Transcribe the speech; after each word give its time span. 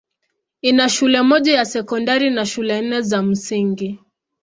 Ina 0.61 0.89
shule 0.89 1.21
moja 1.21 1.53
ya 1.57 1.65
sekondari 1.65 2.29
na 2.29 2.45
shule 2.45 2.81
nne 2.81 3.01
za 3.01 3.21
msingi. 3.21 3.99